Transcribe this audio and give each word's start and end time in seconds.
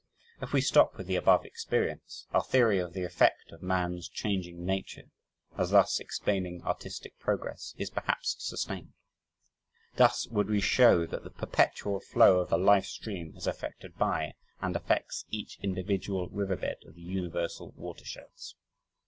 If 0.41 0.51
we 0.51 0.61
stop 0.61 0.97
with 0.97 1.05
the 1.05 1.15
above 1.15 1.45
experience, 1.45 2.25
our 2.31 2.43
theory 2.43 2.79
of 2.79 2.93
the 2.93 3.03
effect 3.03 3.51
of 3.51 3.61
man's 3.61 4.09
changing 4.09 4.65
nature, 4.65 5.11
as 5.59 5.69
thus 5.69 5.99
explaining 5.99 6.63
artistic 6.63 7.19
progress, 7.19 7.75
is 7.77 7.91
perhaps 7.91 8.35
sustained. 8.39 8.93
Thus 9.97 10.27
would 10.29 10.49
we 10.49 10.59
show 10.59 11.05
that 11.05 11.23
the 11.23 11.29
perpetual 11.29 11.99
flow 11.99 12.39
of 12.39 12.49
the 12.49 12.57
life 12.57 12.87
stream 12.87 13.35
is 13.35 13.45
affected 13.45 13.95
by 13.95 14.33
and 14.59 14.75
affects 14.75 15.25
each 15.29 15.59
individual 15.61 16.29
riverbed 16.29 16.77
of 16.87 16.95
the 16.95 17.03
universal 17.03 17.69
watersheds. 17.77 18.55